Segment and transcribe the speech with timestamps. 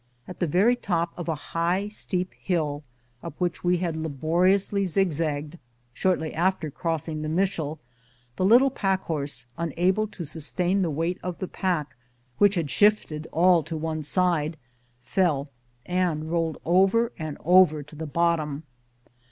[0.27, 2.83] At the very top of a high, steep hill,
[3.21, 5.59] up which we had laboriously zigzagged
[5.93, 7.77] shortly after crossing the Mishell,
[8.35, 11.95] the little packhorse, unable to sustain the weight of the pack,
[12.39, 14.57] which had shifted all to one side,
[15.03, 15.49] fell
[15.85, 18.63] and rolled over and over to the bottom.